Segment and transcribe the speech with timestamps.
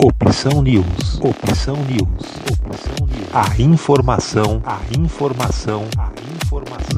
[0.00, 1.18] Opção News.
[1.20, 2.06] Opção News.
[2.52, 3.34] Opção News.
[3.34, 4.62] A informação.
[4.64, 5.84] A informação.
[5.98, 6.12] A
[6.44, 6.96] informação.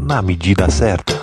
[0.00, 1.14] Na, medida certa.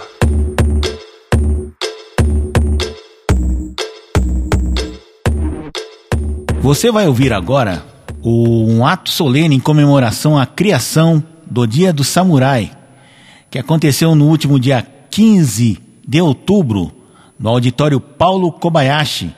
[6.62, 7.84] Você vai ouvir agora
[8.24, 12.72] um ato solene em comemoração à criação do Dia do Samurai,
[13.52, 14.82] que aconteceu no último dia
[15.12, 16.97] 15 de outubro,
[17.40, 19.36] no auditório Paulo Kobayashi,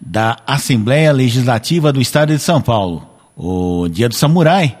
[0.00, 3.06] da Assembleia Legislativa do Estado de São Paulo.
[3.36, 4.78] O Dia do Samurai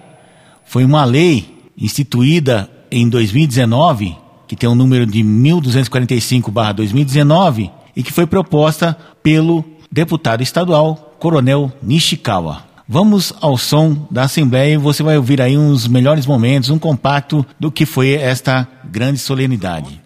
[0.64, 4.16] foi uma lei instituída em 2019,
[4.46, 11.72] que tem o um número de 1245/2019 e que foi proposta pelo deputado estadual Coronel
[11.82, 12.66] Nishikawa.
[12.88, 17.44] Vamos ao som da Assembleia e você vai ouvir aí uns melhores momentos, um compacto
[17.58, 20.00] do que foi esta grande solenidade.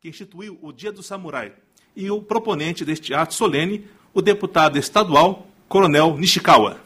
[0.00, 1.52] Que instituiu o Dia do Samurai.
[1.94, 6.80] E o proponente deste ato solene, o deputado estadual Coronel Nishikawa.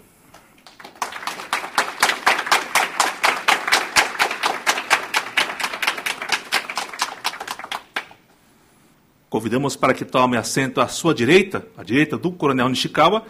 [9.28, 13.24] Convidamos para que tome assento à sua direita, à direita do Coronel Nishikawa,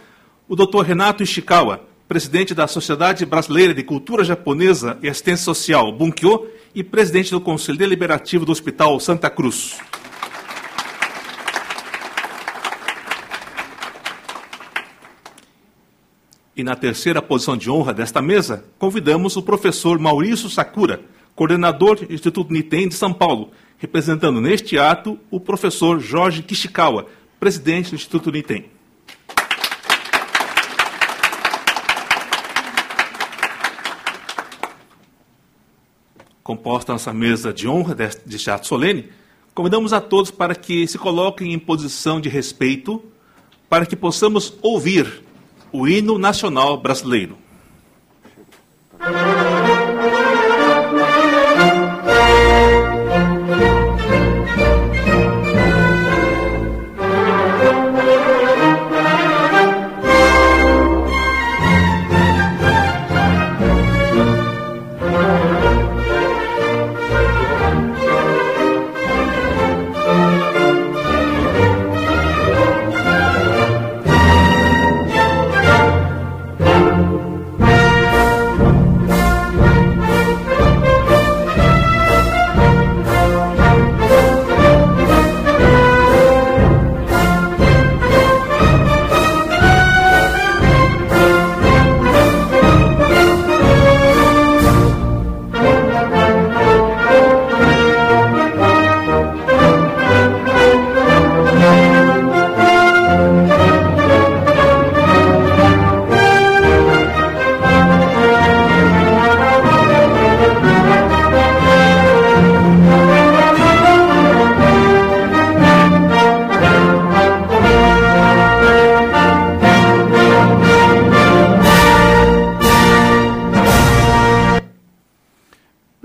[0.47, 0.81] o Dr.
[0.81, 7.31] Renato Ishikawa, presidente da Sociedade Brasileira de Cultura Japonesa e Assistência Social, Bunkyo, e presidente
[7.31, 9.77] do Conselho Deliberativo do Hospital Santa Cruz.
[16.57, 21.01] E na terceira posição de honra desta mesa, convidamos o professor Maurício Sakura,
[21.35, 27.05] coordenador do Instituto Niten de São Paulo, representando neste ato o professor Jorge Kishikawa,
[27.39, 28.65] presidente do Instituto Niten.
[36.43, 39.09] composta nossa mesa de honra deste ato solene,
[39.53, 43.03] convidamos a todos para que se coloquem em posição de respeito
[43.69, 45.26] para que possamos ouvir
[45.71, 47.37] o hino nacional brasileiro.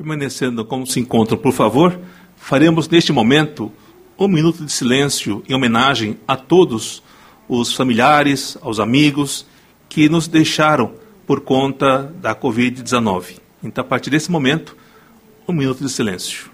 [0.03, 1.97] Permanecendo como se encontram, por favor,
[2.37, 3.71] faremos neste momento
[4.19, 7.01] um minuto de silêncio em homenagem a todos
[7.49, 9.47] os familiares, aos amigos
[9.89, 10.93] que nos deixaram
[11.25, 13.39] por conta da Covid-19.
[13.63, 14.77] Então, a partir desse momento,
[15.47, 16.51] um minuto de silêncio.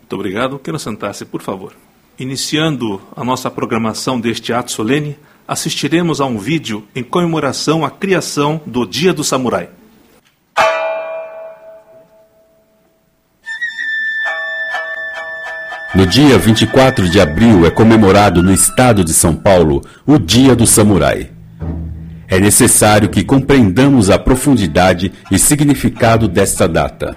[0.00, 0.58] Muito obrigado.
[0.58, 1.74] Quero sentar-se, por favor.
[2.18, 5.16] Iniciando a nossa programação deste ato solene,
[5.46, 9.68] assistiremos a um vídeo em comemoração à criação do Dia do Samurai.
[15.94, 20.66] No dia 24 de abril é comemorado no estado de São Paulo o Dia do
[20.66, 21.30] Samurai.
[22.26, 27.14] É necessário que compreendamos a profundidade e significado desta data.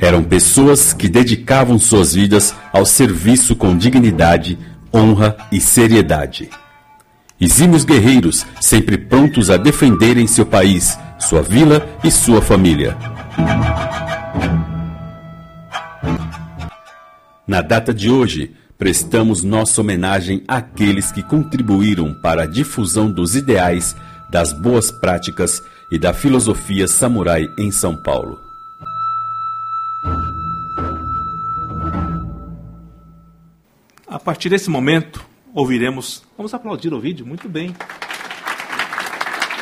[0.00, 4.58] Eram pessoas que dedicavam suas vidas ao serviço com dignidade,
[4.92, 6.48] honra e seriedade.
[7.38, 12.96] Exímios guerreiros, sempre prontos a defenderem seu país, sua vila e sua família.
[17.46, 23.94] Na data de hoje, prestamos nossa homenagem àqueles que contribuíram para a difusão dos ideais,
[24.30, 25.62] das boas práticas
[25.92, 28.49] e da filosofia samurai em São Paulo.
[34.10, 35.24] A partir desse momento,
[35.54, 36.24] ouviremos.
[36.36, 37.24] Vamos aplaudir o vídeo?
[37.24, 37.72] Muito bem.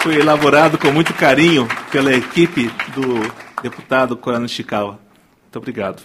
[0.00, 3.31] Foi elaborado com muito carinho pela equipe do
[3.62, 4.99] deputado Coronel Chikawa.
[5.43, 6.03] Muito obrigado.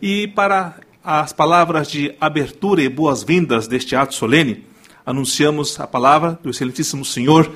[0.00, 4.64] E para as palavras de abertura e boas-vindas deste ato solene,
[5.04, 7.52] anunciamos a palavra do excelentíssimo senhor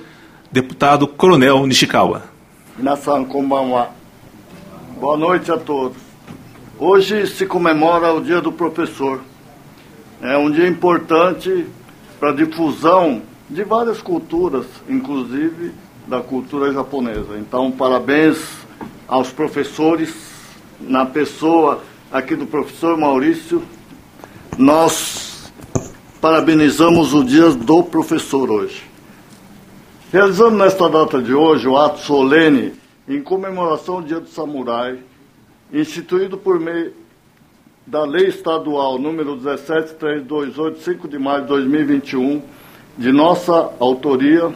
[0.52, 2.22] deputado Coronel Nishikawa.
[2.76, 3.88] Minasan konbanwa.
[5.00, 5.96] Boa noite a todos.
[6.78, 9.22] Hoje se comemora o Dia do Professor.
[10.26, 11.68] É um dia importante
[12.18, 15.70] para a difusão de várias culturas, inclusive
[16.04, 17.38] da cultura japonesa.
[17.38, 18.36] Então, parabéns
[19.06, 20.12] aos professores,
[20.80, 21.80] na pessoa
[22.10, 23.62] aqui do professor Maurício.
[24.58, 25.52] Nós
[26.20, 28.82] parabenizamos o dia do professor hoje.
[30.12, 32.72] Realizando nesta data de hoje o ato solene
[33.08, 34.98] em comemoração do Dia do Samurai,
[35.72, 37.05] instituído por meio
[37.86, 42.42] da Lei Estadual número 17328, 5 de maio de 2021,
[42.98, 44.50] de nossa autoria,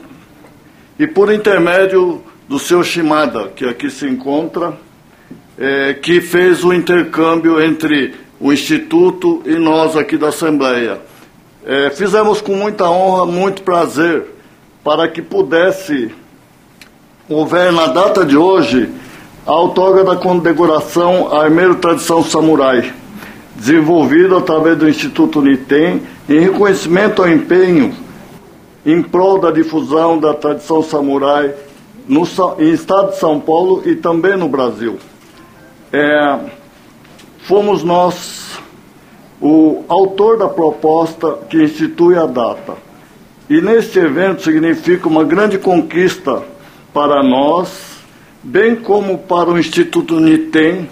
[0.99, 4.77] e por intermédio do seu Shimada, que aqui se encontra,
[5.57, 11.01] é, que fez o intercâmbio entre o Instituto e nós aqui da Assembleia.
[11.65, 14.25] É, fizemos com muita honra, muito prazer,
[14.83, 16.13] para que pudesse
[17.29, 18.91] houver na data de hoje
[19.47, 22.93] a outorga da condecoração Armeiro Tradição Samurai,
[23.61, 27.95] desenvolvida através do Instituto Nitem, em reconhecimento ao empenho
[28.87, 31.55] em prol da difusão da tradição samurai
[32.09, 32.23] no
[32.59, 34.99] em estado de São Paulo e também no Brasil.
[35.93, 36.39] É,
[37.43, 38.59] fomos nós
[39.39, 42.77] o autor da proposta que institui a data.
[43.49, 46.43] E neste evento significa uma grande conquista
[46.95, 48.01] para nós,
[48.43, 50.89] bem como para o Instituto Nitem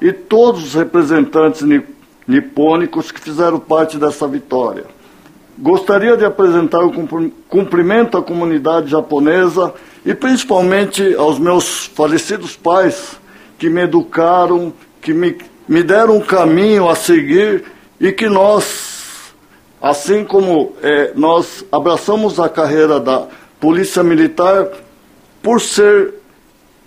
[0.00, 1.62] e todos os representantes
[2.26, 4.84] nipônicos que fizeram parte dessa vitória.
[5.58, 6.92] Gostaria de apresentar o
[7.48, 9.72] cumprimento à comunidade japonesa
[10.04, 13.18] e principalmente aos meus falecidos pais
[13.58, 17.64] que me educaram, que me, me deram um caminho a seguir
[17.98, 19.32] e que nós,
[19.80, 23.26] assim como é, nós abraçamos a carreira da
[23.58, 24.68] Polícia Militar
[25.42, 26.14] por ser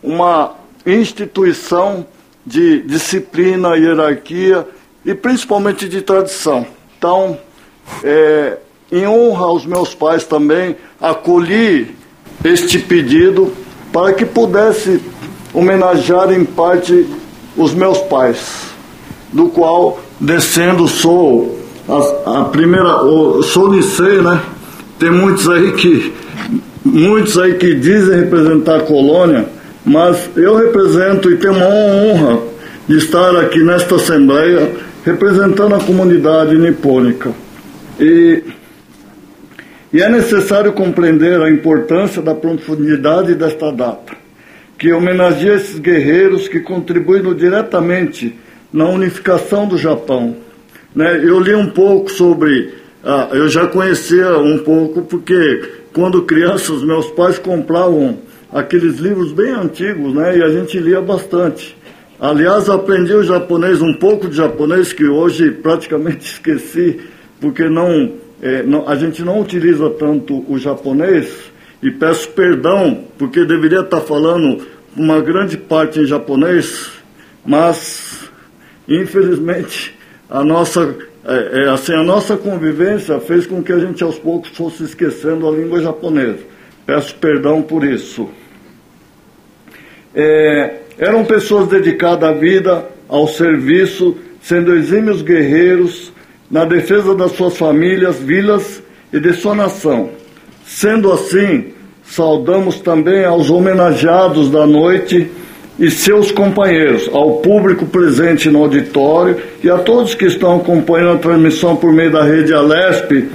[0.04, 0.54] uma
[0.86, 2.06] instituição
[2.46, 4.68] de disciplina, hierarquia
[5.06, 6.66] e principalmente de tradição.
[6.98, 7.38] Então,
[8.04, 8.58] é,
[8.92, 11.96] em honra aos meus pais também, acolhi
[12.44, 13.54] este pedido
[13.92, 15.02] para que pudesse
[15.54, 17.08] homenagear em parte
[17.58, 18.68] os meus pais,
[19.34, 23.00] do qual descendo sou a, a primeira,
[23.44, 24.42] sou Nicei, né?
[24.98, 26.14] Tem muitos aí que
[26.84, 29.48] muitos aí que dizem representar a colônia,
[29.90, 32.44] mas eu represento e tenho uma honra
[32.88, 34.72] de estar aqui nesta assembleia
[35.04, 37.32] representando a comunidade nipônica.
[38.00, 38.44] E,
[39.92, 44.14] e é necessário compreender a importância da profundidade desta data,
[44.78, 48.38] que homenageia esses guerreiros que contribuíram diretamente
[48.72, 50.36] na unificação do Japão.
[50.96, 51.20] Né?
[51.24, 52.76] Eu li um pouco sobre.
[53.04, 55.64] Ah, eu já conhecia um pouco, porque
[55.94, 60.38] quando criança, os meus pais compravam aqueles livros bem antigos, né?
[60.38, 61.78] E a gente lia bastante.
[62.20, 67.00] Aliás, aprendi o japonês, um pouco de japonês, que hoje praticamente esqueci
[67.40, 71.52] porque não, é, não, a gente não utiliza tanto o japonês,
[71.82, 76.92] e peço perdão, porque deveria estar falando uma grande parte em japonês,
[77.46, 78.30] mas
[78.88, 79.96] infelizmente
[80.30, 84.50] a nossa, é, é, assim, a nossa convivência fez com que a gente aos poucos
[84.50, 86.40] fosse esquecendo a língua japonesa.
[86.90, 88.28] Peço perdão por isso.
[90.16, 96.12] É, eram pessoas dedicadas à vida, ao serviço, sendo exímios guerreiros,
[96.50, 98.82] na defesa das suas famílias, vilas
[99.14, 100.10] e de sua nação.
[100.66, 105.30] Sendo assim, saudamos também aos homenageados da noite
[105.78, 111.20] e seus companheiros, ao público presente no auditório e a todos que estão acompanhando a
[111.20, 113.30] transmissão por meio da rede Alesp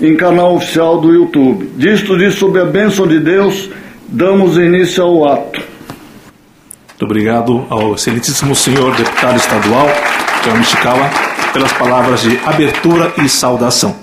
[0.00, 1.70] em canal oficial do YouTube.
[1.76, 3.70] Disto disso, sob a bênção de Deus,
[4.08, 5.60] damos início ao ato.
[6.88, 9.88] Muito obrigado ao excelentíssimo senhor deputado estadual,
[10.44, 11.10] John Chikawa
[11.52, 13.96] pelas palavras de abertura e saudação.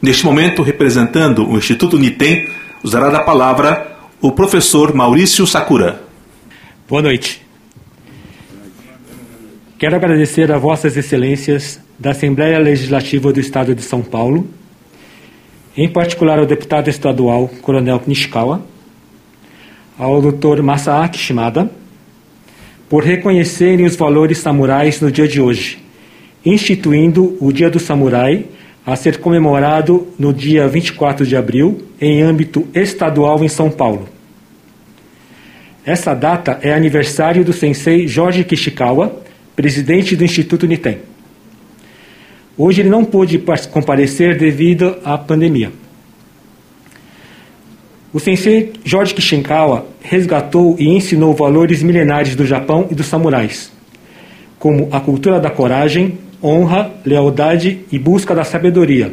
[0.00, 2.48] Neste momento, representando o Instituto Nitem,
[2.82, 6.02] usará da palavra o professor Maurício Sakura.
[6.88, 7.40] Boa noite.
[9.78, 14.48] Quero agradecer a Vossas Excelências da Assembleia Legislativa do Estado de São Paulo,
[15.76, 18.62] em particular ao deputado estadual Coronel Nishikawa,
[19.98, 20.62] ao Dr.
[20.62, 21.70] Masaaki Shimada,
[22.88, 25.82] por reconhecerem os valores samurais no dia de hoje
[26.44, 28.44] instituindo o Dia do Samurai
[28.84, 34.08] a ser comemorado no dia 24 de abril, em âmbito estadual em São Paulo.
[35.84, 39.22] Essa data é aniversário do sensei Jorge Kishikawa,
[39.54, 40.98] presidente do Instituto Niten.
[42.64, 43.42] Hoje ele não pôde
[43.72, 45.72] comparecer devido à pandemia.
[48.12, 53.72] O sensei Jorge Kishikawa resgatou e ensinou valores milenares do Japão e dos samurais,
[54.60, 59.12] como a cultura da coragem, honra, lealdade e busca da sabedoria.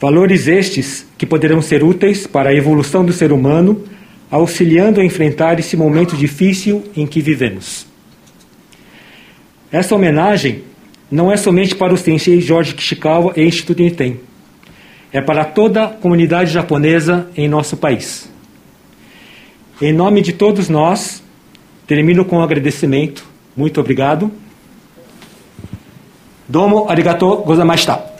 [0.00, 3.84] Valores estes que poderão ser úteis para a evolução do ser humano,
[4.30, 7.86] auxiliando a enfrentar esse momento difícil em que vivemos.
[9.70, 10.62] Essa homenagem
[11.10, 14.20] não é somente para o sensei Jorge Kishikawa e Instituto Niten.
[15.12, 18.28] É para toda a comunidade japonesa em nosso país.
[19.80, 21.22] Em nome de todos nós,
[21.86, 23.24] termino com um agradecimento.
[23.56, 24.30] Muito obrigado.
[26.48, 28.14] Domo arigato gozaimashita.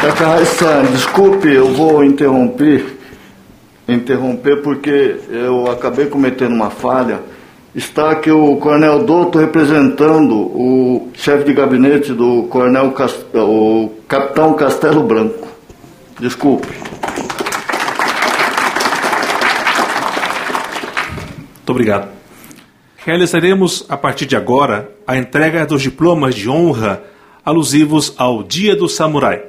[0.00, 2.96] Takahai-san, desculpe, eu vou interromper,
[3.86, 7.20] interromper porque eu acabei cometendo uma falha.
[7.74, 13.24] Está aqui o Coronel Douto representando o chefe de gabinete do Coronel Cast...
[13.34, 15.48] o Capitão Castelo Branco.
[16.18, 16.68] Desculpe.
[21.56, 22.20] Muito obrigado
[23.04, 27.02] realizaremos a partir de agora a entrega dos diplomas de honra
[27.44, 29.42] alusivos ao Dia do Samurai.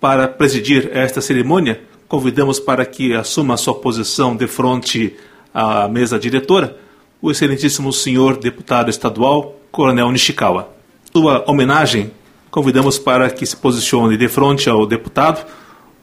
[0.00, 5.16] Para presidir esta cerimônia, convidamos para que assuma sua posição de frente
[5.52, 6.76] à mesa diretora
[7.20, 10.68] o excelentíssimo senhor deputado estadual Coronel Nishikawa.
[11.12, 12.10] Sua homenagem,
[12.50, 15.46] convidamos para que se posicione de frente ao deputado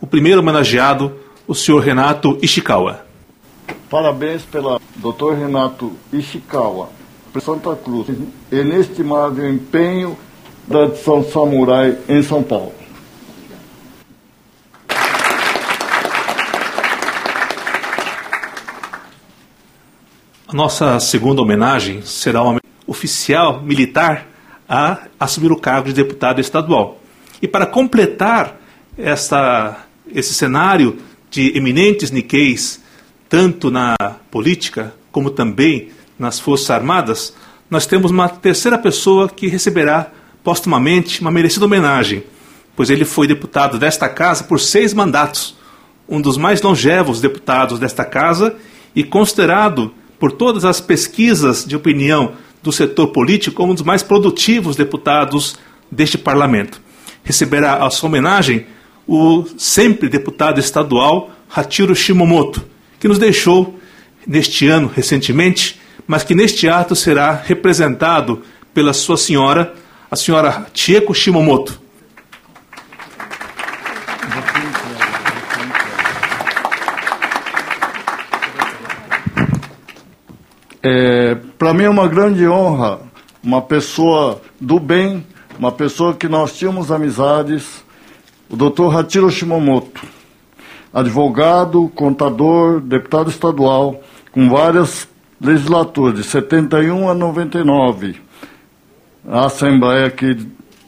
[0.01, 1.13] o primeiro homenageado,
[1.47, 3.05] o senhor Renato Ishikawa.
[3.89, 5.33] Parabéns pela Dr.
[5.39, 6.89] Renato Ishikawa,
[7.41, 8.07] Santa Cruz,
[8.51, 10.17] inestimável empenho
[10.67, 12.84] da edição Samurai em São Paulo.
[20.47, 24.27] A nossa segunda homenagem será uma oficial militar
[24.69, 27.01] a assumir o cargo de deputado estadual.
[27.41, 28.55] E para completar
[28.95, 30.99] esta, esse cenário
[31.31, 32.79] de eminentes niqueis
[33.27, 33.95] tanto na
[34.29, 37.33] política como também nas Forças Armadas,
[37.67, 40.11] nós temos uma terceira pessoa que receberá
[40.43, 42.23] postumamente uma merecida homenagem,
[42.75, 45.57] pois ele foi deputado desta casa por seis mandatos,
[46.07, 48.55] um dos mais longevos deputados desta casa
[48.95, 54.01] e considerado por todas as pesquisas de opinião do setor político como um dos mais
[54.01, 55.55] produtivos deputados
[55.91, 56.81] deste parlamento.
[57.23, 58.65] Receberá a sua homenagem
[59.07, 62.65] o sempre deputado estadual Hachiro Shimomoto,
[62.99, 63.79] que nos deixou
[64.25, 68.41] neste ano recentemente, mas que neste ato será representado
[68.73, 69.73] pela sua senhora,
[70.09, 71.84] a senhora Chieko Shimomoto.
[80.87, 82.99] É, Para mim é uma grande honra,
[83.43, 85.25] uma pessoa do bem,
[85.57, 87.83] uma pessoa que nós tínhamos amizades,
[88.47, 88.95] o Dr.
[88.95, 89.99] Hachiro Shimomoto
[90.93, 93.99] advogado, contador, deputado estadual,
[94.31, 95.07] com várias
[95.41, 98.17] legislaturas, de 71 a 99,
[99.27, 100.37] a Assembleia aqui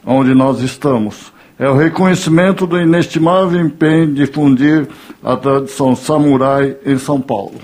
[0.05, 1.33] onde nós estamos.
[1.57, 4.87] É o reconhecimento do inestimável empenho de difundir
[5.23, 7.59] a tradição samurai em São Paulo.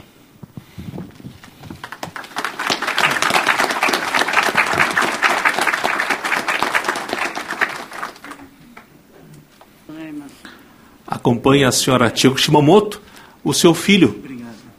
[11.23, 13.01] Acompanha a senhora Chico Shimamoto,
[13.45, 14.21] o seu filho,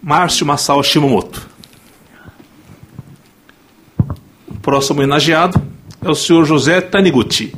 [0.02, 1.48] Márcio Masao Shimamoto.
[4.46, 5.60] O próximo homenageado
[6.02, 7.54] é o senhor José Taniguchi.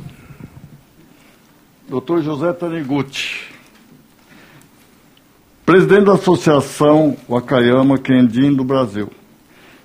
[1.89, 3.49] Doutor José Taniguchi,
[5.65, 9.09] presidente da Associação Wakayama Kendin do Brasil,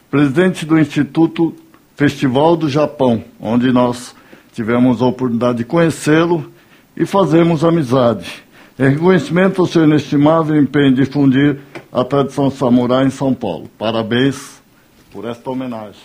[0.09, 1.57] presidente do Instituto
[1.97, 4.15] Festival do Japão, onde nós
[4.53, 6.53] tivemos a oportunidade de conhecê-lo
[6.97, 8.45] e fazermos amizade.
[8.79, 11.59] Em reconhecimento ao seu inestimável empenho em difundir
[11.93, 13.71] a tradição samurai em São Paulo.
[13.79, 14.63] Parabéns
[15.11, 16.01] por esta homenagem.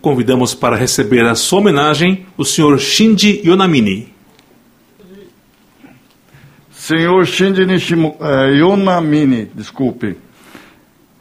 [0.00, 4.12] Convidamos para receber a sua homenagem o senhor Shinji Yonamini.
[6.72, 10.16] Senhor Shinji Nishimu, eh, Yonamini, desculpe,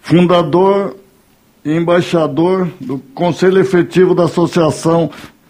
[0.02, 1.01] fundador
[1.64, 5.10] embaixador do Conselho Efetivo da Associação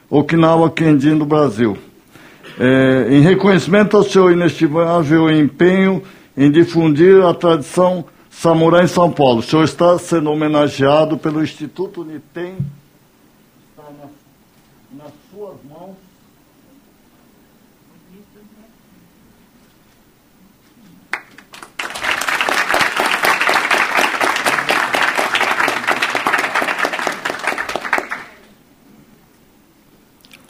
[0.10, 1.78] Okinawa Kendin do Brasil.
[2.60, 6.04] É, em reconhecimento ao seu inestimável empenho
[6.36, 9.40] em difundir a tradição samurai em São Paulo.
[9.40, 12.58] O senhor está sendo homenageado pelo Instituto Nitem.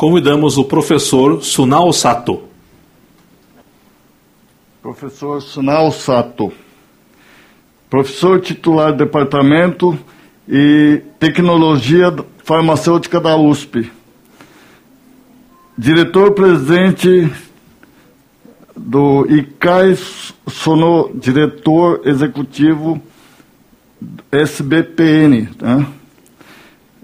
[0.01, 2.41] Convidamos o professor Sunao Sato.
[4.81, 6.51] Professor Sunao Sato.
[7.87, 9.95] Professor titular do Departamento
[10.49, 12.11] e Tecnologia
[12.43, 13.91] Farmacêutica da USP.
[15.77, 17.31] Diretor-presidente
[18.75, 19.95] do ICAI
[20.47, 22.99] Sono, diretor executivo
[24.31, 25.47] SBPN.
[25.61, 26.00] Né?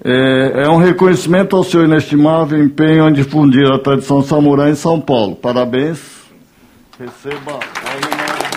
[0.03, 5.01] É, é, um reconhecimento ao seu inestimável empenho em difundir a tradição samurai em São
[5.01, 5.35] Paulo.
[5.35, 5.99] Parabéns.
[6.99, 8.47] Receba a.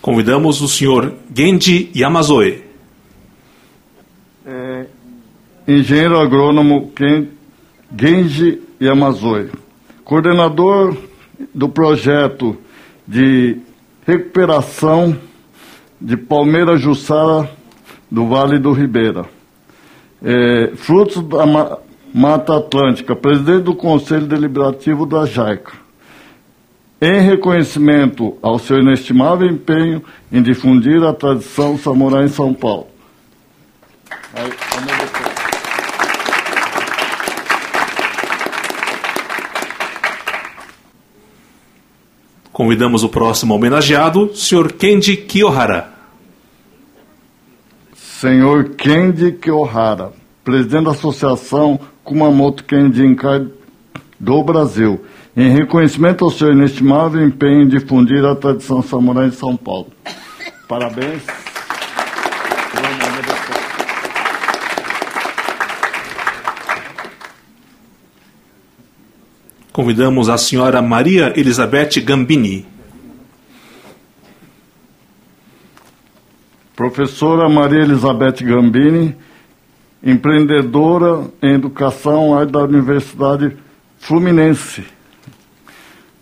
[0.00, 2.64] Convidamos o senhor Genji Yamazoe.
[4.46, 4.86] É,
[5.68, 6.90] engenheiro agrônomo
[7.96, 9.50] Genji Yamazoe.
[10.02, 10.96] Coordenador
[11.54, 12.56] do projeto
[13.06, 13.58] de
[14.06, 15.16] recuperação
[16.00, 17.50] de Palmeira Jussara
[18.10, 19.24] do Vale do Ribeira.
[20.22, 21.46] É, frutos da
[22.12, 25.72] Mata Atlântica, presidente do Conselho Deliberativo da JAICA.
[27.00, 32.88] Em reconhecimento ao seu inestimável empenho em difundir a tradição samurai em São Paulo.
[34.34, 34.50] Aí,
[42.60, 44.74] Convidamos o próximo homenageado, Sr.
[44.74, 45.94] Kendi Kiyohara.
[47.94, 50.12] Senhor Kendi Kiyohara,
[50.44, 53.46] presidente da Associação Kumamoto Kendinkai
[54.20, 55.02] do Brasil,
[55.34, 59.86] em reconhecimento ao seu inestimável empenho em difundir a tradição samurai em São Paulo.
[60.68, 61.22] Parabéns.
[69.80, 72.66] Convidamos a senhora Maria Elizabeth Gambini.
[76.76, 79.16] Professora Maria Elizabeth Gambini,
[80.04, 83.56] empreendedora em educação da Universidade
[83.98, 84.84] Fluminense.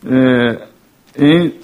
[0.06, 0.68] É,
[1.18, 1.54] em,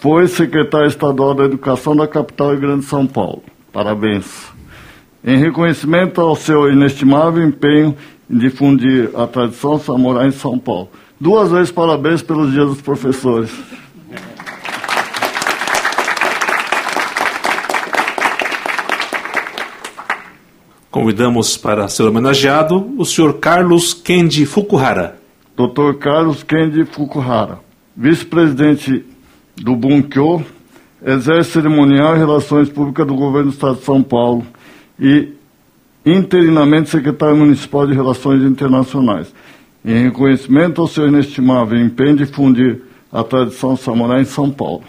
[0.00, 3.42] foi secretária estadual da Educação da capital e Grande São Paulo.
[3.72, 4.52] Parabéns.
[5.24, 7.96] Em reconhecimento ao seu inestimável empenho
[8.32, 10.88] difundir a tradição samurai em São Paulo.
[11.20, 13.50] Duas vezes parabéns pelos dias dos professores.
[20.90, 25.18] Convidamos para ser homenageado o senhor Carlos Kendi Fukuhara.
[25.56, 25.98] Dr.
[25.98, 27.60] Carlos Kendi Fukuhara,
[27.96, 29.04] vice-presidente
[29.56, 30.44] do Bunkyo,
[31.04, 34.46] exerce cerimonial e relações públicas do governo do Estado de São Paulo
[34.98, 35.32] e
[36.04, 39.32] interinamente secretário municipal de Relações Internacionais,
[39.84, 44.82] em reconhecimento ao seu inestimável empenho em difundir a tradição samurai em São Paulo.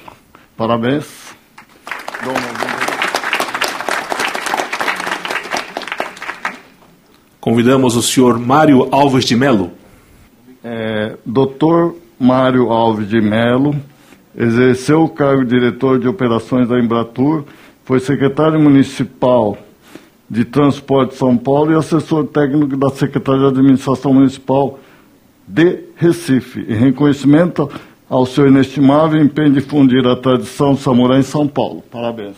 [0.58, 1.34] Parabéns.
[7.39, 9.71] Convidamos o senhor Mário Alves de Melo.
[10.63, 13.76] É, Doutor Mário Alves de Melo
[14.36, 17.43] exerceu o cargo de diretor de operações da Embratur,
[17.86, 19.58] foi secretário municipal
[20.33, 24.79] de Transporte de São Paulo e assessor técnico da Secretaria de Administração Municipal
[25.47, 27.69] de Recife, em reconhecimento
[28.09, 31.83] ao seu inestimável empenho de difundir a tradição samurai em São Paulo.
[31.91, 32.35] Parabéns.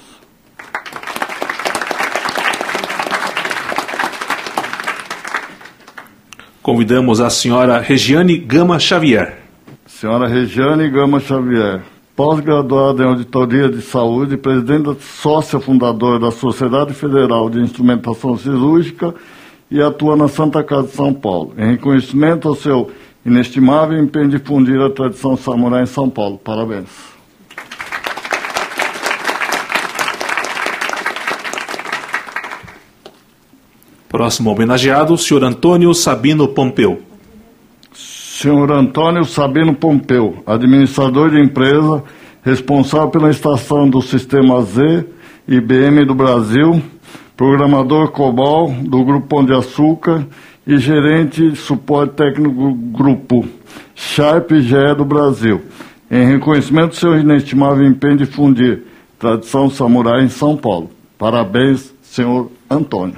[6.62, 9.38] Convidamos a senhora Regiane Gama Xavier.
[9.86, 17.50] Senhora Regiane Gama Xavier pós-graduada em Auditoria de Saúde, presidente sócia fundadora da Sociedade Federal
[17.50, 19.14] de Instrumentação Cirúrgica
[19.70, 21.54] e atua na Santa Casa de São Paulo.
[21.58, 22.90] Em reconhecimento ao seu
[23.26, 26.38] inestimável empenho de difundir a tradição samurai em São Paulo.
[26.38, 26.88] Parabéns.
[34.08, 37.02] Próximo homenageado, senhor Antônio Sabino Pompeu
[38.46, 42.04] senhor Antônio Sabino Pompeu, administrador de empresa,
[42.44, 45.04] responsável pela instalação do Sistema Z
[45.48, 46.80] IBM do Brasil,
[47.36, 50.28] programador COBOL do Grupo Pão de Açúcar
[50.68, 53.48] e gerente de suporte técnico Grupo
[53.96, 55.64] Sharp GE do Brasil.
[56.12, 58.84] Em reconhecimento do seu inestimável empenho de difundir
[59.18, 60.92] tradição samurai em São Paulo.
[61.18, 63.16] Parabéns, senhor Antônio.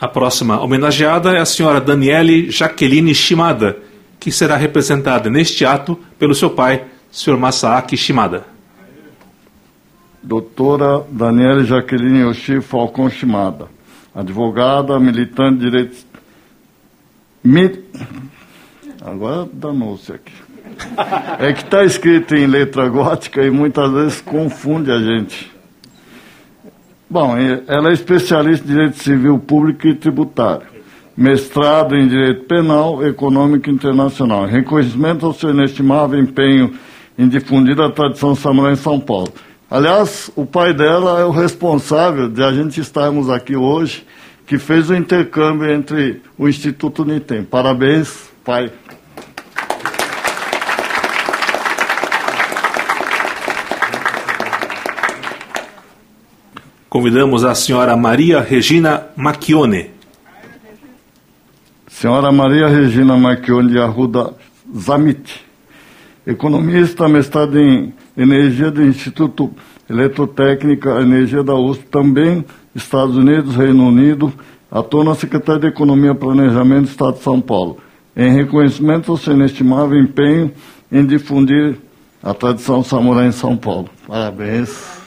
[0.00, 3.76] A próxima homenageada é a senhora Daniele Jaqueline Shimada,
[4.20, 7.36] que será representada neste ato pelo seu pai, Sr.
[7.36, 8.44] Masaaki Shimada.
[10.22, 13.66] Doutora Daniele Jaqueline Yoshi Falcão Shimada,
[14.14, 16.06] advogada, militante de direitos.
[17.42, 17.82] Mi...
[19.00, 20.32] Agora danou-se aqui.
[21.40, 25.57] É que está escrito em letra gótica e muitas vezes confunde a gente.
[27.20, 27.34] Bom,
[27.66, 30.68] ela é especialista em direito civil público e tributário,
[31.16, 36.74] mestrado em direito penal, econômico e internacional, reconhecimento ao seu inestimável empenho
[37.18, 39.32] em difundir a tradição samurai em São Paulo.
[39.68, 44.06] Aliás, o pai dela é o responsável de a gente estarmos aqui hoje,
[44.46, 47.42] que fez o intercâmbio entre o Instituto Nitem.
[47.42, 48.70] Parabéns, pai.
[56.88, 59.90] Convidamos a senhora Maria Regina Macchione.
[61.86, 64.32] Senhora Maria Regina Macchione de Arruda
[64.74, 65.44] Zamit,
[66.26, 69.50] economista, mestrado em energia do Instituto
[69.88, 72.42] Eletrotécnica Energia da USP, também
[72.74, 74.32] Estados Unidos, Reino Unido,
[74.70, 77.78] atua na Secretaria de Economia Planejamento do Estado de São Paulo,
[78.16, 80.52] em reconhecimento ao seu inestimável empenho
[80.90, 81.76] em difundir
[82.22, 83.90] a tradição samurai em São Paulo.
[84.06, 84.97] Parabéns.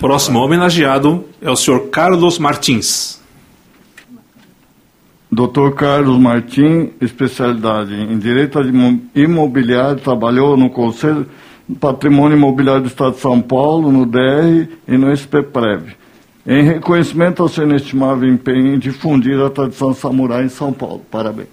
[0.00, 3.20] Próximo homenageado é o senhor Carlos Martins.
[5.30, 5.72] Dr.
[5.76, 8.58] Carlos Martins, especialidade em Direito
[9.14, 11.26] Imobiliário, trabalhou no Conselho
[11.78, 15.94] Patrimônio Imobiliário do Estado de São Paulo, no DR e no SPPREV.
[16.46, 21.04] Em reconhecimento ao seu inestimável empenho em difundir a tradição samurai em São Paulo.
[21.10, 21.48] Parabéns.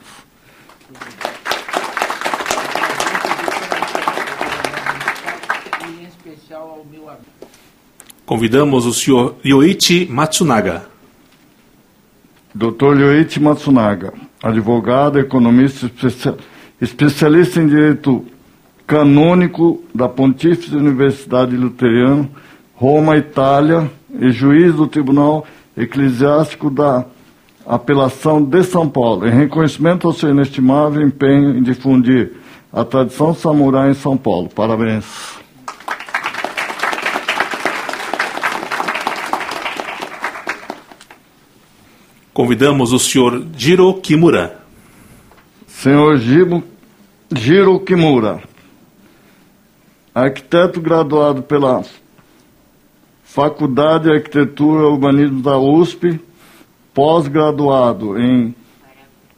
[8.28, 10.86] Convidamos o senhor Yoichi Matsunaga.
[12.54, 13.00] Dr.
[13.00, 14.13] Yoichi Matsunaga,
[14.44, 15.90] advogado, economista,
[16.82, 18.26] especialista em direito
[18.86, 22.30] canônico da Pontífice Universidade Luterana,
[22.76, 25.46] Roma, Itália, e juiz do Tribunal
[25.78, 27.06] Eclesiástico da
[27.66, 32.34] Apelação de São Paulo, em reconhecimento ao seu inestimável empenho em difundir
[32.74, 34.50] a tradição samurai em São Paulo.
[34.50, 35.47] Parabéns.
[42.38, 44.60] Convidamos o senhor Jiro Kimura.
[45.65, 46.63] Senhor Jiro,
[47.36, 48.43] Jiro Kimura,
[50.13, 51.84] arquiteto graduado pela
[53.23, 56.19] Faculdade de Arquitetura e Urbanismo da USP,
[56.93, 58.54] pós-graduado em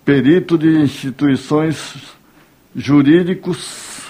[0.04, 1.94] perito de instituições
[2.76, 4.10] jurídicos,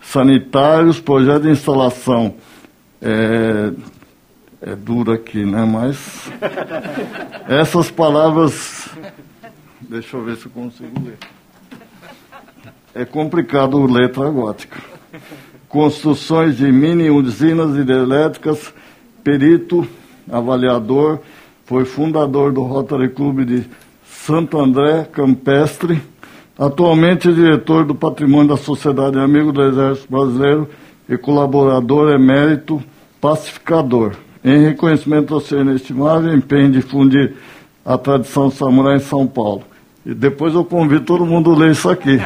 [0.00, 2.36] sanitários, projeto de instalação
[3.02, 3.72] é,
[4.66, 5.62] é duro aqui, né?
[5.64, 6.30] Mas
[7.46, 8.88] essas palavras,
[9.82, 11.18] deixa eu ver se eu consigo ler.
[12.94, 14.80] É complicado letra gótica.
[15.68, 18.72] Construções de mini usinas hidrelétricas,
[19.22, 19.86] perito,
[20.30, 21.18] avaliador,
[21.66, 23.68] foi fundador do Rotary Club de
[24.06, 26.00] Santo André Campestre,
[26.58, 30.70] atualmente é diretor do Patrimônio da Sociedade Amigo do Exército Brasileiro
[31.06, 32.82] e colaborador emérito
[33.20, 37.34] pacificador em reconhecimento ao seu inestimável empenho em difundir
[37.84, 39.64] a tradição samurai em São Paulo.
[40.04, 42.20] E depois eu convido todo mundo a ler isso aqui.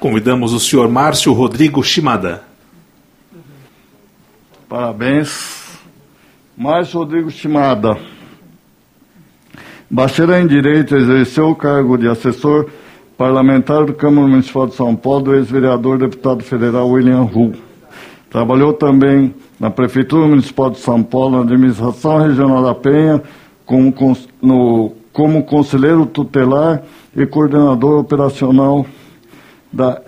[0.00, 2.42] Convidamos o senhor Márcio Rodrigo Shimada.
[4.66, 5.78] Parabéns.
[6.56, 7.98] Márcio Rodrigo Shimada.
[9.92, 12.70] Bacharel em Direito exerceu o cargo de assessor
[13.18, 17.52] parlamentar do Câmara Municipal de São Paulo do ex-vereador deputado federal William Hu.
[18.30, 23.20] Trabalhou também na Prefeitura Municipal de São Paulo, na Administração Regional da Penha,
[23.66, 23.92] como,
[24.40, 26.84] no, como conselheiro tutelar
[27.16, 28.86] e coordenador operacional
[29.72, 30.00] da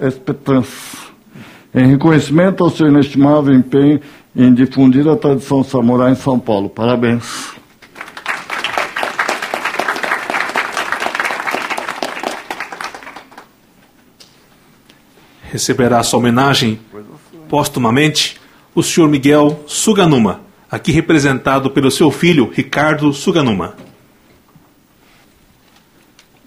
[0.00, 1.04] SPTrans.
[1.74, 4.00] Em reconhecimento ao seu inestimável empenho
[4.34, 6.70] em difundir a tradição samurai em São Paulo.
[6.70, 7.62] Parabéns.
[15.54, 16.80] Receberá sua homenagem
[17.48, 18.40] póstumamente
[18.74, 23.76] o senhor Miguel Suganuma, aqui representado pelo seu filho Ricardo Suganuma.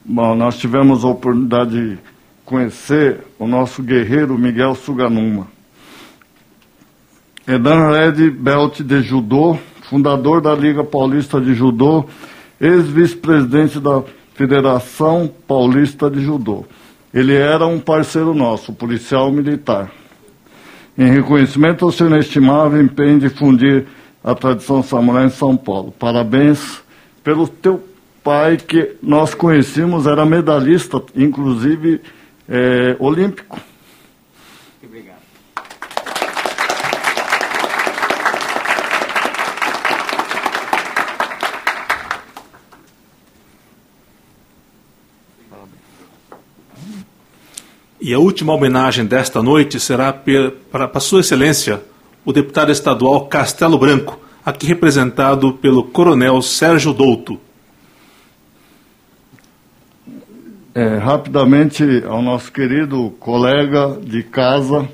[0.04, 1.98] Bom, nós tivemos a oportunidade de
[2.43, 5.48] conhecer o nosso guerreiro Miguel Suganuma.
[7.46, 12.04] É dan Red Belt de Judô, fundador da Liga Paulista de Judô,
[12.60, 16.65] ex-vice-presidente da Federação Paulista de Judô.
[17.17, 19.91] Ele era um parceiro nosso, policial militar.
[20.95, 23.88] Em reconhecimento ao seu inestimável empenho em difundir
[24.23, 25.91] a tradição samurai em São Paulo.
[25.97, 26.84] Parabéns
[27.23, 27.84] pelo teu
[28.23, 32.01] pai, que nós conhecemos, era medalhista, inclusive
[32.47, 33.60] é, olímpico.
[48.00, 50.14] E a última homenagem desta noite será
[50.72, 51.82] para Sua Excelência,
[52.24, 57.40] o deputado estadual Castelo Branco, aqui representado pelo Coronel Sérgio Douto.
[60.76, 64.88] É, rapidamente ao nosso querido colega de casa,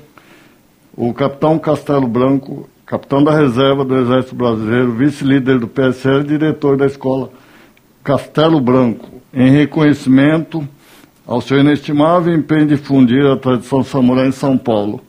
[0.96, 6.86] o capitão Castelo Branco, capitão da reserva do Exército Brasileiro, vice-líder do PSL, diretor da
[6.86, 7.28] escola
[8.02, 10.66] Castelo Branco, em reconhecimento
[11.26, 15.02] ao seu inestimável empenho de difundir a tradição samurai em São Paulo.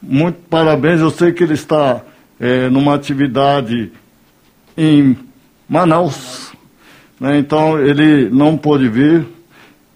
[0.00, 2.02] Muito parabéns, eu sei que ele está
[2.38, 3.90] é, numa atividade
[4.76, 5.16] em
[5.68, 6.52] Manaus,
[7.18, 9.26] né, então ele não pôde vir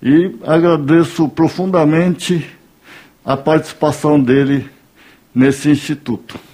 [0.02, 2.46] e agradeço profundamente
[3.24, 4.68] a participação dele
[5.34, 6.49] nesse instituto.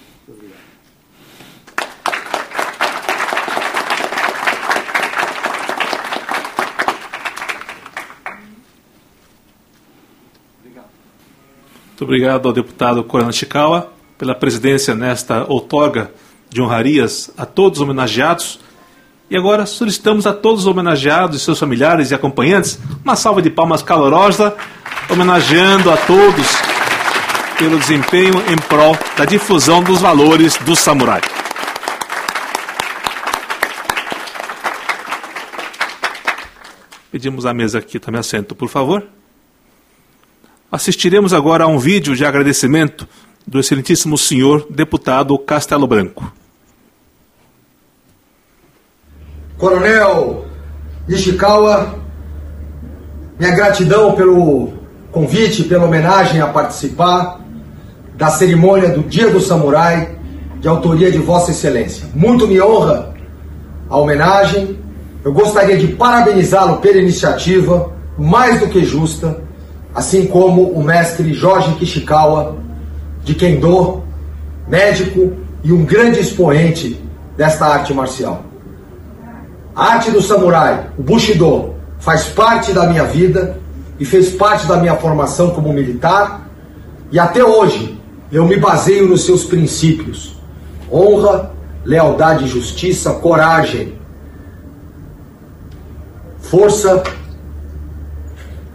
[11.97, 16.11] Muito obrigado ao deputado Coronel Chikawa pela presidência nesta outorga
[16.47, 18.59] de honrarias a todos os homenageados.
[19.31, 23.49] E agora solicitamos a todos os homenageados e seus familiares e acompanhantes uma salva de
[23.49, 24.55] palmas calorosa,
[25.09, 26.45] homenageando a todos
[27.57, 31.21] pelo desempenho em prol da difusão dos valores do samurai.
[37.11, 39.16] Pedimos à mesa aqui também assento, por favor.
[40.69, 43.07] Assistiremos agora a um vídeo de agradecimento
[43.47, 46.29] do excelentíssimo senhor deputado Castelo Branco.
[49.57, 50.45] Coronel
[51.07, 51.97] Ishikawa,
[53.39, 54.73] minha gratidão pelo
[55.09, 57.39] convite, pela homenagem a participar
[58.17, 60.17] da cerimônia do Dia do Samurai,
[60.59, 62.09] de autoria de Vossa Excelência.
[62.13, 63.13] Muito me honra
[63.89, 64.77] a homenagem.
[65.23, 69.46] Eu gostaria de parabenizá-lo pela iniciativa, mais do que justa
[69.97, 72.55] assim como o mestre Jorge Kishikawa,
[73.23, 74.03] de Kendo,
[74.67, 75.33] médico
[75.63, 77.03] e um grande expoente
[77.35, 78.43] desta arte marcial.
[79.75, 83.59] A arte do samurai, o Bushido, faz parte da minha vida
[83.99, 86.47] e fez parte da minha formação como militar,
[87.11, 87.99] e até hoje
[88.31, 90.39] eu me baseio nos seus princípios:
[90.91, 93.95] honra, lealdade, justiça, coragem,
[96.37, 97.01] força,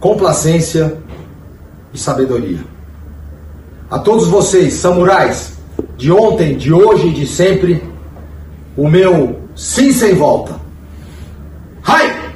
[0.01, 1.01] complacência
[1.93, 2.61] e sabedoria.
[3.91, 5.53] A todos vocês, samurais,
[5.97, 7.83] de ontem, de hoje e de sempre,
[8.77, 10.55] o meu sim sem volta.
[11.83, 12.33] Hai!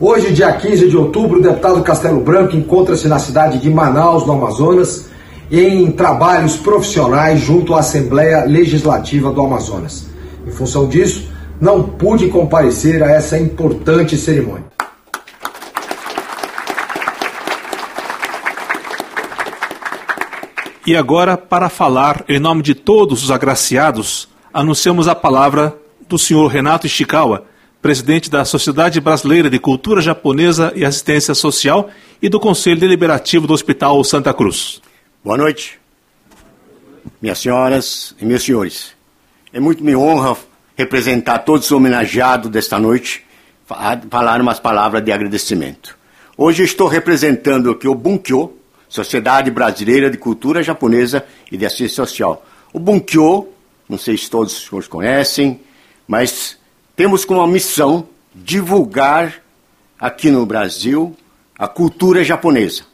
[0.00, 4.32] Hoje, dia 15 de outubro, o deputado Castelo Branco encontra-se na cidade de Manaus, no
[4.32, 5.06] Amazonas,
[5.50, 10.06] em trabalhos profissionais junto à Assembleia Legislativa do Amazonas.
[10.46, 14.73] Em função disso, não pude comparecer a essa importante cerimônia.
[20.86, 25.74] E agora, para falar em nome de todos os agraciados, anunciamos a palavra
[26.06, 27.46] do senhor Renato Ishikawa,
[27.80, 31.88] presidente da Sociedade Brasileira de Cultura Japonesa e Assistência Social
[32.20, 34.82] e do Conselho Deliberativo do Hospital Santa Cruz.
[35.24, 35.80] Boa noite,
[37.20, 38.92] minhas senhoras e meus senhores.
[39.54, 40.36] É muito minha honra
[40.76, 43.24] representar todos os homenageados desta noite,
[44.10, 45.96] falar umas palavras de agradecimento.
[46.36, 48.52] Hoje estou representando aqui o Bunkyo,
[48.94, 52.46] Sociedade Brasileira de Cultura Japonesa e de Assistência Social.
[52.72, 53.48] O Bunkyo,
[53.88, 55.60] não sei se todos os conhecem,
[56.06, 56.56] mas
[56.94, 59.42] temos como missão divulgar
[59.98, 61.12] aqui no Brasil
[61.58, 62.84] a cultura japonesa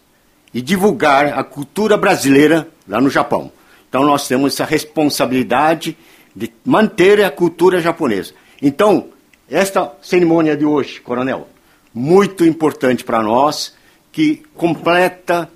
[0.54, 3.52] e divulgar a cultura brasileira lá no Japão.
[3.86, 5.98] Então nós temos essa responsabilidade
[6.34, 8.32] de manter a cultura japonesa.
[8.62, 9.10] Então,
[9.50, 11.46] esta cerimônia de hoje, coronel,
[11.92, 13.74] muito importante para nós,
[14.10, 15.46] que completa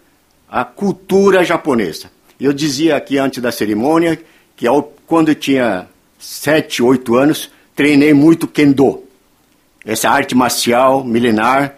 [0.55, 2.13] a cultura japonesa.
[2.41, 4.23] Eu dizia aqui antes da cerimônia
[4.55, 9.03] que ao, quando eu tinha sete, oito anos, treinei muito Kendo,
[9.85, 11.77] essa arte marcial milenar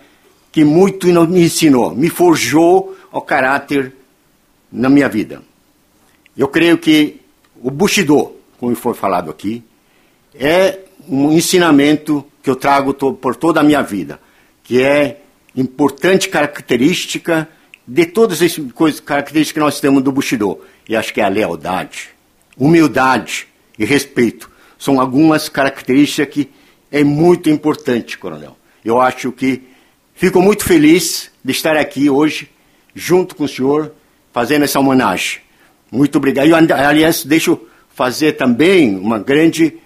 [0.53, 3.95] que muito me ensinou, me forjou o caráter
[4.71, 5.43] na minha vida.
[6.37, 7.23] Eu creio que
[7.63, 9.65] o Bushido, como foi falado aqui,
[10.35, 14.21] é um ensinamento que eu trago por toda a minha vida,
[14.63, 15.23] que é
[15.57, 17.49] importante característica
[17.87, 20.61] de todas as coisas, características que nós temos do Bushido.
[20.89, 22.09] E acho que é a lealdade,
[22.57, 23.47] humildade
[23.79, 24.51] e respeito.
[24.79, 26.51] São algumas características que
[26.91, 28.57] é muito importante, coronel.
[28.85, 29.63] Eu acho que
[30.15, 32.51] fico muito feliz de estar aqui hoje,
[32.95, 33.93] junto com o senhor,
[34.33, 35.41] fazendo essa homenagem.
[35.91, 36.47] Muito obrigado.
[36.47, 37.59] E, aliás, deixo
[37.95, 39.79] fazer também uma grande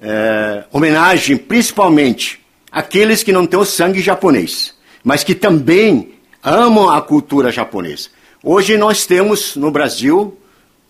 [0.00, 2.40] é, homenagem, principalmente
[2.72, 8.08] àqueles que não têm o sangue japonês, mas que também amam a cultura japonesa.
[8.42, 10.36] Hoje nós temos no Brasil,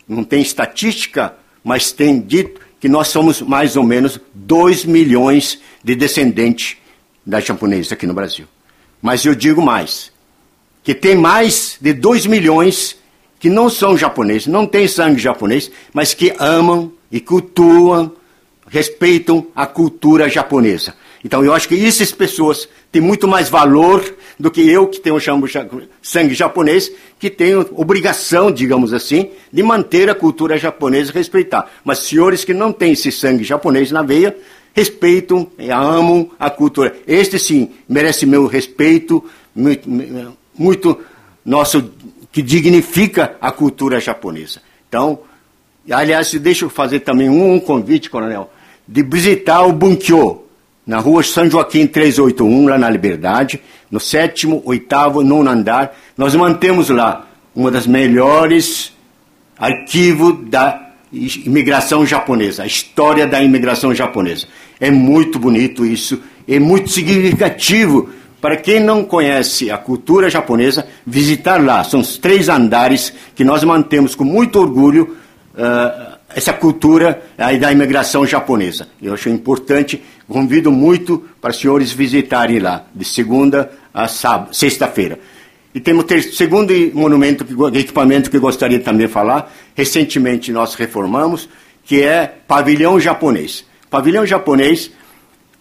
[0.09, 1.35] não tem estatística,
[1.65, 6.77] mas tem dito que nós somos mais ou menos 2 milhões de descendentes
[7.25, 8.47] da japonesa aqui no Brasil.
[9.03, 10.13] Mas eu digo mais,
[10.83, 12.97] que tem mais de 2 milhões
[13.39, 18.13] que não são japoneses, não têm sangue japonês, mas que amam e cultuam,
[18.69, 20.95] respeitam a cultura japonesa.
[21.25, 24.03] Então eu acho que essas pessoas têm muito mais valor
[24.39, 25.19] do que eu, que tenho
[26.03, 31.71] sangue japonês, que tenho obrigação, digamos assim, de manter a cultura japonesa e respeitar.
[31.85, 34.35] Mas senhores que não têm esse sangue japonês na veia,
[34.75, 36.97] respeitam e amam a cultura.
[37.07, 39.23] Este sim merece meu respeito,
[39.55, 39.89] muito,
[40.57, 40.99] muito
[41.45, 41.91] nosso
[42.33, 44.63] que dignifica a cultura japonesa.
[44.89, 45.21] Então,
[45.91, 48.51] aliás, deixa eu fazer também um convite, coronel,
[48.87, 50.45] de visitar o Bunkyo,
[50.87, 55.97] na rua São Joaquim 381, lá na Liberdade, no sétimo, oitavo, nono andar.
[56.17, 58.93] Nós mantemos lá uma das melhores
[59.59, 64.47] arquivos da imigração japonesa, a história da imigração japonesa.
[64.79, 68.09] É muito bonito isso, é muito significativo
[68.41, 71.85] para quem não conhece a cultura japonesa, visitar lá.
[71.85, 75.17] São os três andares que nós mantemos com muito orgulho
[75.55, 78.89] uh, essa cultura uh, da imigração japonesa.
[79.01, 84.07] Eu acho importante, convido muito para os senhores visitarem lá, de segunda a
[84.53, 85.19] sexta-feira.
[85.75, 89.53] E temos o segundo monumento, equipamento que gostaria também de falar.
[89.75, 91.47] Recentemente nós reformamos,
[91.85, 93.65] que é pavilhão japonês.
[93.89, 94.91] Pavilhão japonês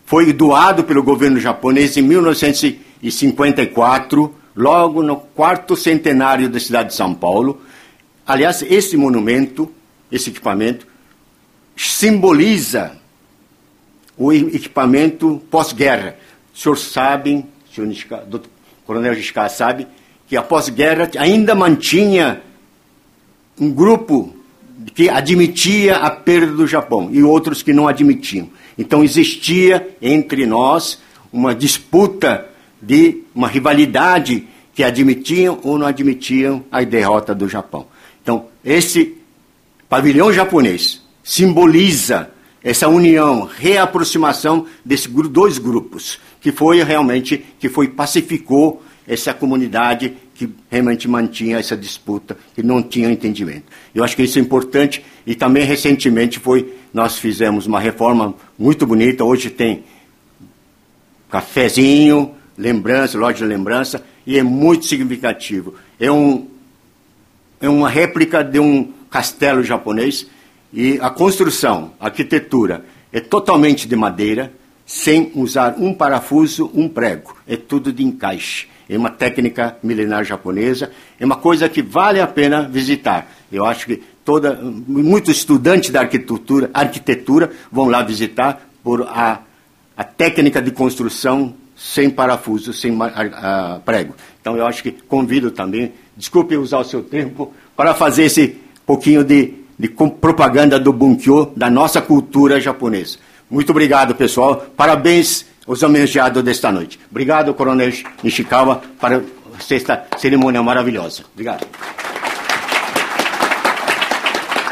[0.06, 7.14] foi doado pelo governo japonês em 1954, logo no quarto centenário da cidade de São
[7.14, 7.62] Paulo.
[8.26, 9.72] Aliás, esse monumento,
[10.12, 10.88] esse equipamento,
[11.76, 12.98] simboliza
[14.18, 16.18] o equipamento pós-guerra.
[16.54, 18.42] O senhor sabe, o senhor o
[18.86, 19.88] coronel Nishika sabe,
[20.28, 22.42] que após guerra ainda mantinha
[23.60, 24.36] um grupo
[24.94, 28.50] que admitia a perda do Japão e outros que não admitiam.
[28.78, 31.00] Então existia entre nós
[31.32, 32.48] uma disputa
[32.82, 37.88] de uma rivalidade que admitiam ou não admitiam a derrota do Japão.
[38.22, 39.18] Então, esse
[39.90, 42.30] pavilhão japonês simboliza
[42.64, 50.50] essa união, reaproximação desses dois grupos, que foi realmente, que foi pacificou essa comunidade que
[50.70, 53.66] realmente mantinha essa disputa, que não tinha entendimento.
[53.94, 58.86] Eu acho que isso é importante e também recentemente foi nós fizemos uma reforma muito
[58.86, 59.24] bonita.
[59.24, 59.84] Hoje tem
[61.30, 65.76] cafezinho, lembrança, loja de lembrança e é muito significativo.
[66.00, 66.48] É um
[67.62, 70.28] é uma réplica de um castelo japonês
[70.72, 74.54] e a construção, a arquitetura é totalmente de madeira,
[74.86, 77.36] sem usar um parafuso, um prego.
[77.48, 82.26] É tudo de encaixe é uma técnica milenar japonesa, é uma coisa que vale a
[82.26, 83.32] pena visitar.
[83.52, 89.42] Eu acho que toda, muitos estudantes da arquitetura, arquitetura vão lá visitar por a,
[89.96, 94.16] a técnica de construção sem parafuso, sem a, a, prego.
[94.42, 99.24] Então eu acho que convido também, desculpe usar o seu tempo, para fazer esse pouquinho
[99.24, 99.88] de, de
[100.20, 103.20] propaganda do Bunkyo, da nossa cultura japonesa.
[103.48, 104.66] Muito obrigado, pessoal.
[104.76, 107.00] Parabéns os homenageados desta noite.
[107.12, 109.22] Obrigado, Coronel Nishikawa, para
[109.70, 111.22] esta cerimônia maravilhosa.
[111.32, 111.68] Obrigado.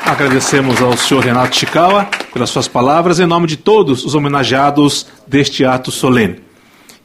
[0.04, 5.64] Agradecemos ao senhor Renato Chikawa pelas suas palavras em nome de todos os homenageados deste
[5.64, 6.40] ato solene.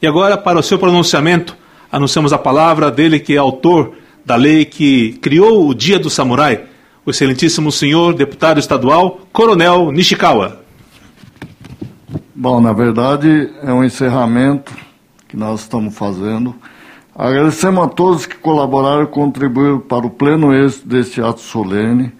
[0.01, 1.55] E agora, para o seu pronunciamento,
[1.91, 3.93] anunciamos a palavra dele que é autor
[4.25, 6.72] da lei que criou o Dia do Samurai,
[7.05, 10.61] o excelentíssimo senhor deputado estadual Coronel Nishikawa.
[12.33, 14.73] Bom, na verdade é um encerramento
[15.27, 16.55] que nós estamos fazendo.
[17.15, 22.11] Agradecemos a todos que colaboraram e contribuíram para o pleno êxito deste ato solene.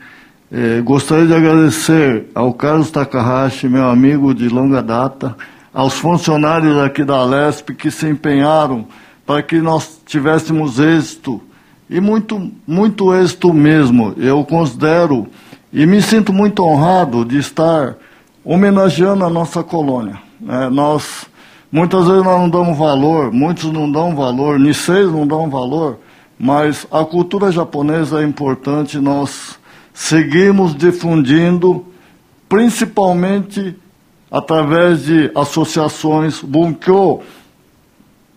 [0.52, 5.36] Eh, gostaria de agradecer ao Carlos Takahashi, meu amigo de longa data,
[5.74, 8.86] aos funcionários aqui da Lesp que se empenharam
[9.26, 11.42] para que nós tivéssemos êxito,
[11.90, 14.14] e muito, muito êxito mesmo.
[14.18, 15.28] Eu considero
[15.72, 17.96] e me sinto muito honrado de estar
[18.44, 20.20] homenageando a nossa colônia.
[20.40, 20.70] Né?
[20.70, 21.26] Nós,
[21.72, 26.00] muitas vezes nós não damos valor, muitos não dão valor, Niseis não dão valor,
[26.38, 29.58] mas a cultura japonesa é importante, nós
[29.94, 31.86] seguimos difundindo,
[32.50, 33.76] principalmente
[34.30, 37.22] através de associações Bunkyo.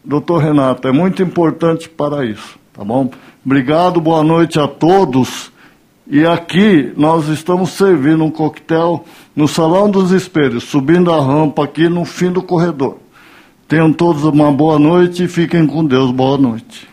[0.05, 3.11] Doutor Renato, é muito importante para isso, tá bom?
[3.45, 5.51] Obrigado, boa noite a todos.
[6.07, 9.05] E aqui nós estamos servindo um coquetel
[9.35, 12.99] no Salão dos Espelhos, subindo a rampa aqui no fim do corredor.
[13.67, 16.13] Tenham todos uma boa noite e fiquem com Deus.
[16.13, 16.87] Boa noite.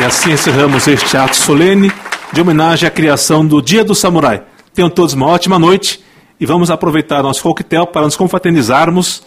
[0.00, 1.92] E assim encerramos este ato solene
[2.32, 4.42] de homenagem à criação do Dia do Samurai.
[4.72, 6.02] Tenham todos uma ótima noite
[6.40, 9.22] e vamos aproveitar nosso coquetel para nos confraternizarmos,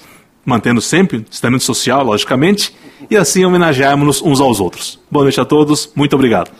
[0.46, 2.74] mantendo sempre o distanciamento social, logicamente,
[3.10, 5.00] e assim homenagearmos uns aos outros.
[5.10, 6.52] Boa noite a todos, muito obrigado.